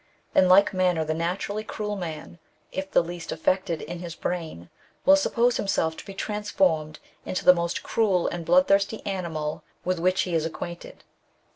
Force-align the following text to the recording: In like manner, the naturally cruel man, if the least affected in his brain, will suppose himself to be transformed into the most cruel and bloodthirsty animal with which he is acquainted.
In 0.33 0.49
like 0.49 0.73
manner, 0.73 1.05
the 1.05 1.13
naturally 1.13 1.63
cruel 1.63 1.95
man, 1.95 2.39
if 2.71 2.89
the 2.89 3.03
least 3.03 3.31
affected 3.31 3.83
in 3.83 3.99
his 3.99 4.15
brain, 4.15 4.71
will 5.05 5.15
suppose 5.15 5.57
himself 5.57 5.95
to 5.97 6.05
be 6.07 6.15
transformed 6.15 6.97
into 7.23 7.45
the 7.45 7.53
most 7.53 7.83
cruel 7.83 8.25
and 8.27 8.43
bloodthirsty 8.43 9.05
animal 9.05 9.61
with 9.85 9.99
which 9.99 10.21
he 10.21 10.33
is 10.33 10.43
acquainted. 10.43 11.03